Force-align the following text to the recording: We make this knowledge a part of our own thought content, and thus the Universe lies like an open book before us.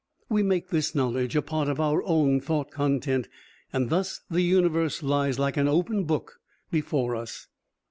We 0.29 0.41
make 0.41 0.69
this 0.69 0.95
knowledge 0.95 1.35
a 1.35 1.43
part 1.43 1.67
of 1.67 1.79
our 1.79 2.01
own 2.05 2.39
thought 2.41 2.71
content, 2.71 3.29
and 3.71 3.91
thus 3.91 4.21
the 4.31 4.41
Universe 4.41 5.03
lies 5.03 5.37
like 5.37 5.57
an 5.57 5.67
open 5.67 6.05
book 6.05 6.39
before 6.71 7.15
us. 7.15 7.45